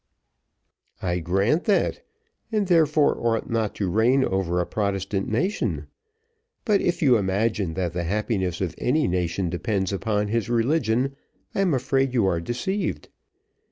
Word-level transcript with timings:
"I 1.03 1.19
grant 1.19 1.65
that, 1.65 2.01
and 2.51 2.65
therefore 2.65 3.19
ought 3.19 3.51
not 3.51 3.75
to 3.75 3.87
reign 3.87 4.23
over 4.25 4.59
a 4.59 4.65
Protestant 4.65 5.27
nation; 5.29 5.85
but 6.65 6.81
if 6.81 7.03
you 7.03 7.17
imagine 7.17 7.75
that 7.75 7.93
the 7.93 8.05
happiness 8.05 8.61
of 8.61 8.73
any 8.79 9.07
nation 9.07 9.51
depends 9.51 9.93
upon 9.93 10.29
his 10.29 10.49
religion, 10.49 11.15
I 11.53 11.61
am 11.61 11.75
afraid 11.75 12.15
you 12.15 12.25
are 12.25 12.39
deceived. 12.41 13.09